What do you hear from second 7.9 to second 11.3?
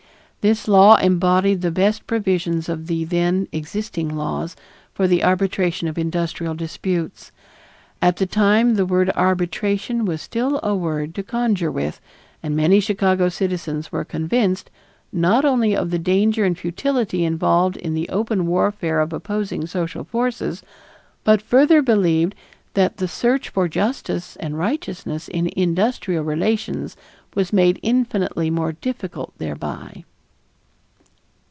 At the time the word arbitration was still a word to